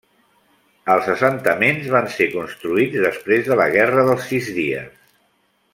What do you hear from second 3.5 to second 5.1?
de la Guerra dels Sis Dies.